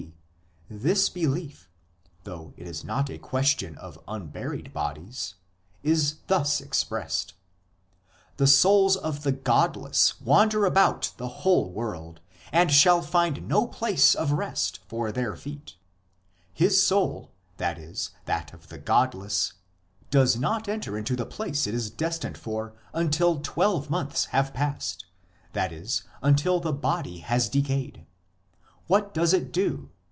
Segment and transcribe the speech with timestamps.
[0.71, 0.77] D.
[0.77, 1.69] this belief
[2.23, 5.35] (though it is not a ques tion of uriburied bodies)
[5.83, 7.33] is thus expressed:"
[8.37, 12.21] the souls of the godless wander about over the whole world,
[12.53, 15.75] and shall find no place of rest for their feet.
[16.53, 17.93] His soul [i.e.
[18.27, 19.51] that of the godless]
[20.09, 25.05] does not enter into the place it is destined for until twelve months have passed,
[25.51, 28.05] that is until the body has decayed.
[28.87, 29.89] What does it do